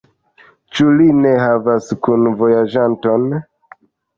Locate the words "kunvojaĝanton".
2.09-3.31